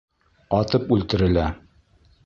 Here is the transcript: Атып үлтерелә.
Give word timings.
Атып 0.61 0.89
үлтерелә. 0.97 1.47